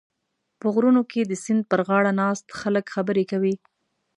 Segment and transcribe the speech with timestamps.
[0.59, 3.55] په غرونو کې د سیند پرغاړه ناست خلک خبرې کوي.